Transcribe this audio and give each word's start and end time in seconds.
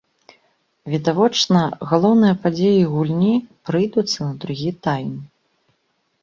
Відавочна, 0.93 1.59
галоўныя 1.91 2.35
падзеі 2.45 2.79
гульні 2.95 3.29
прыйдуцца 3.69 4.17
на 4.27 4.33
другі 4.47 4.69
тайм! 4.89 5.13